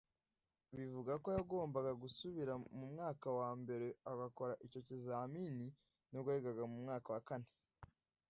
[0.77, 5.67] bivuga ko yagombaga gusubira mu mwaka wa mbere agakora icyo kizamini
[6.09, 7.49] n’ubwo yigaga mu mwaka wa kane